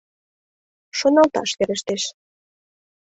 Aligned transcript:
—Шоналташ 0.97 1.49
верештеш. 1.57 2.03